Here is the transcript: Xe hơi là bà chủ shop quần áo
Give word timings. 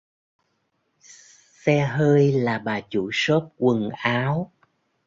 Xe 1.53 1.79
hơi 1.85 2.31
là 2.31 2.59
bà 2.59 2.81
chủ 2.89 3.09
shop 3.13 3.43
quần 3.57 3.89
áo 3.89 4.51